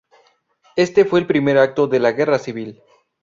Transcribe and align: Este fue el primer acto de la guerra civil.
Este 0.77 1.05
fue 1.05 1.19
el 1.19 1.27
primer 1.27 1.59
acto 1.59 1.85
de 1.85 1.99
la 1.99 2.11
guerra 2.11 2.39
civil. 2.39 2.81